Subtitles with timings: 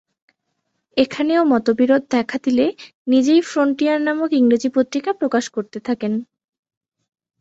[0.97, 2.65] এখানেও মতবিরোধ দেখা দিলে
[3.07, 6.13] নিজেই ফ্রন্টিয়ার নামক ইংরেজি পত্রিকা প্রকাশ করতে থাকেন।